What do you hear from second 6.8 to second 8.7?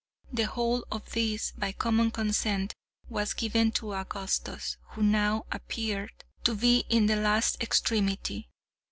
in the last extremity.